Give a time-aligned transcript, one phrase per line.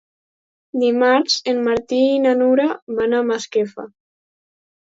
[0.83, 2.67] Dimarts en Martí i na Nura
[3.01, 3.87] van a Masquefa.